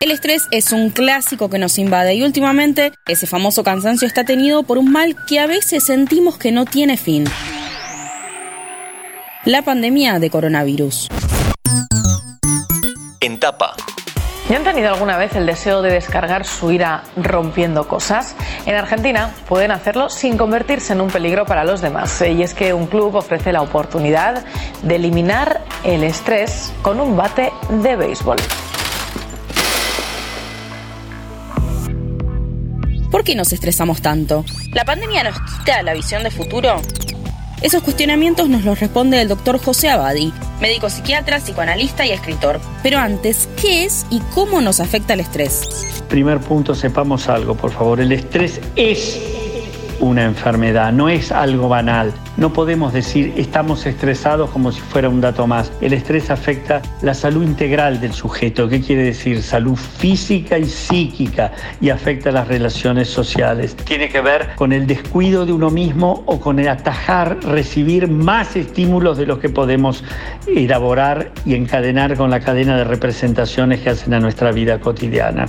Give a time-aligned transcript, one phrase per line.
[0.00, 4.62] El estrés es un clásico que nos invade y últimamente ese famoso cansancio está tenido
[4.64, 7.24] por un mal que a veces sentimos que no tiene fin.
[9.44, 11.08] La pandemia de coronavirus.
[13.20, 13.74] En tapa.
[14.50, 18.36] ¿Ya han tenido alguna vez el deseo de descargar su ira rompiendo cosas?
[18.66, 22.20] En Argentina pueden hacerlo sin convertirse en un peligro para los demás.
[22.20, 24.44] Y es que un club ofrece la oportunidad
[24.82, 28.36] de eliminar el estrés con un bate de béisbol.
[33.14, 34.44] ¿Por qué nos estresamos tanto?
[34.72, 36.82] ¿La pandemia nos quita la visión de futuro?
[37.62, 42.60] Esos cuestionamientos nos los responde el doctor José Abadi, médico psiquiatra, psicoanalista y escritor.
[42.82, 45.86] Pero antes, ¿qué es y cómo nos afecta el estrés?
[46.08, 48.00] Primer punto, sepamos algo, por favor.
[48.00, 49.20] El estrés es
[50.04, 52.12] una enfermedad, no es algo banal.
[52.36, 55.72] No podemos decir estamos estresados como si fuera un dato más.
[55.80, 58.68] El estrés afecta la salud integral del sujeto.
[58.68, 59.42] ¿Qué quiere decir?
[59.42, 63.76] Salud física y psíquica y afecta las relaciones sociales.
[63.76, 68.56] Tiene que ver con el descuido de uno mismo o con el atajar, recibir más
[68.56, 70.02] estímulos de los que podemos
[70.46, 75.46] elaborar y encadenar con la cadena de representaciones que hacen a nuestra vida cotidiana.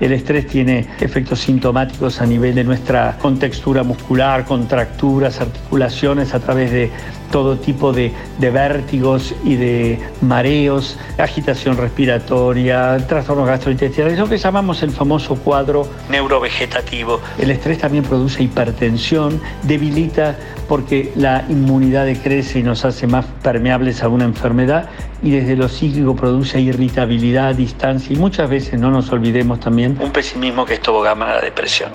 [0.00, 6.70] El estrés tiene efectos sintomáticos a nivel de nuestra contextura muscular, contracturas, articulaciones a través
[6.70, 6.90] de
[7.30, 14.90] todo tipo de, vértigos y de mareos, agitación respiratoria, trastornos gastrointestinales, lo que llamamos el
[14.90, 17.20] famoso cuadro neurovegetativo.
[17.38, 20.36] El estrés también produce hipertensión, debilita
[20.68, 24.88] porque la inmunidad decrece y nos hace más permeables a una enfermedad
[25.22, 30.12] y desde lo psíquico produce irritabilidad, distancia y muchas veces, no nos olvidemos también, un
[30.12, 31.92] pesimismo que es tobogama a la depresión.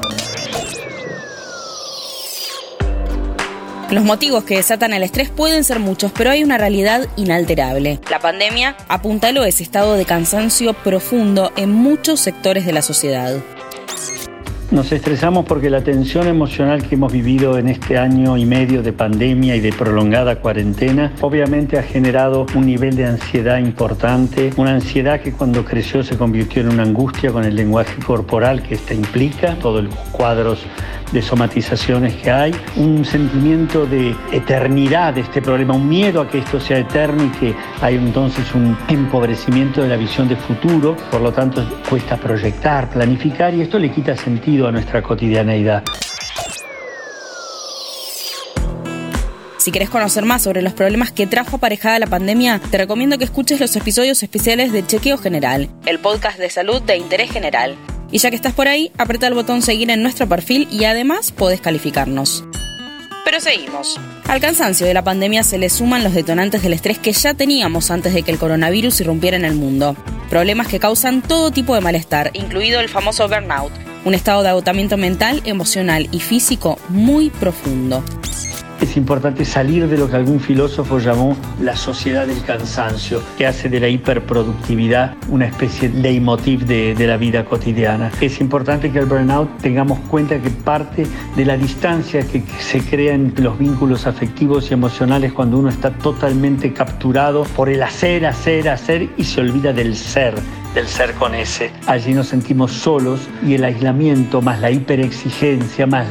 [3.94, 8.00] Los motivos que desatan el estrés pueden ser muchos, pero hay una realidad inalterable.
[8.10, 13.36] La pandemia apuntaló ese estado de cansancio profundo en muchos sectores de la sociedad.
[14.74, 18.92] Nos estresamos porque la tensión emocional que hemos vivido en este año y medio de
[18.92, 25.22] pandemia y de prolongada cuarentena obviamente ha generado un nivel de ansiedad importante, una ansiedad
[25.22, 29.54] que cuando creció se convirtió en una angustia con el lenguaje corporal que esta implica,
[29.62, 30.66] todos los cuadros
[31.14, 36.40] de somatizaciones que hay, un sentimiento de eternidad de este problema, un miedo a que
[36.40, 41.22] esto sea eterno y que hay entonces un empobrecimiento de la visión de futuro, por
[41.22, 45.84] lo tanto cuesta proyectar, planificar y esto le quita sentido a nuestra cotidianeidad.
[49.64, 53.24] Si querés conocer más sobre los problemas que trajo aparejada la pandemia, te recomiendo que
[53.24, 57.78] escuches los episodios especiales de Chequeo General, el podcast de salud de interés general.
[58.12, 61.32] Y ya que estás por ahí, apreta el botón seguir en nuestro perfil y además
[61.32, 62.44] podés calificarnos.
[63.24, 63.98] Pero seguimos.
[64.28, 67.90] Al cansancio de la pandemia se le suman los detonantes del estrés que ya teníamos
[67.90, 69.96] antes de que el coronavirus irrumpiera en el mundo.
[70.30, 73.72] Problemas que causan todo tipo de malestar, incluido el famoso burnout,
[74.06, 78.04] un estado de agotamiento mental, emocional y físico muy profundo
[78.84, 83.70] es importante salir de lo que algún filósofo llamó la sociedad del cansancio, que hace
[83.70, 88.12] de la hiperproductividad una especie de leitmotiv de, de la vida cotidiana.
[88.20, 93.14] Es importante que el burnout tengamos cuenta que parte de la distancia que se crea
[93.14, 98.68] en los vínculos afectivos y emocionales cuando uno está totalmente capturado por el hacer, hacer,
[98.68, 100.36] hacer y se olvida del ser
[100.74, 101.72] del ser con ese.
[101.88, 106.08] Allí nos sentimos solos y el aislamiento, más la hiperexigencia, más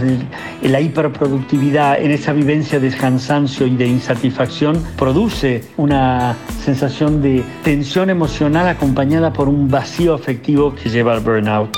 [0.62, 8.10] la hiperproductividad, en esa vivencia de cansancio y de insatisfacción, produce una sensación de tensión
[8.10, 11.76] emocional acompañada por un vacío afectivo que lleva al burnout.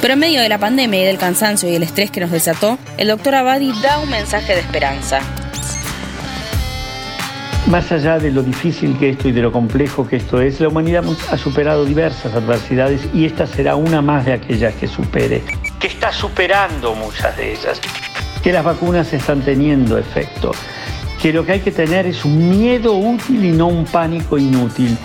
[0.00, 2.78] Pero en medio de la pandemia y del cansancio y el estrés que nos desató,
[2.96, 5.20] el doctor Abadi da un mensaje de esperanza.
[7.70, 10.66] Más allá de lo difícil que esto y de lo complejo que esto es, la
[10.66, 15.44] humanidad ha superado diversas adversidades y esta será una más de aquellas que supere,
[15.78, 17.80] que está superando muchas de ellas,
[18.42, 20.50] que las vacunas están teniendo efecto,
[21.22, 24.98] que lo que hay que tener es un miedo útil y no un pánico inútil,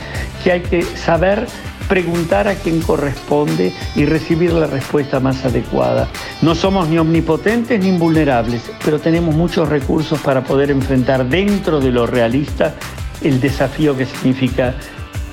[0.44, 1.46] que hay que saber
[1.88, 6.08] preguntar a quien corresponde y recibir la respuesta más adecuada.
[6.42, 11.92] No somos ni omnipotentes ni invulnerables, pero tenemos muchos recursos para poder enfrentar dentro de
[11.92, 12.76] lo realista
[13.22, 14.76] el desafío que significa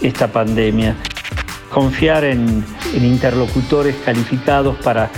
[0.01, 0.97] esta pandemia.
[1.71, 2.65] Confiar en,
[2.95, 5.11] interlocutores calificados para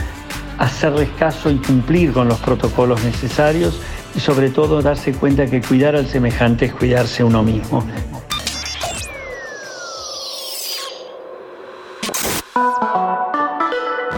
[0.59, 3.81] hacerles caso y cumplir con los protocolos necesarios
[4.15, 7.85] y sobre todo darse cuenta que cuidar al semejante es cuidarse uno mismo.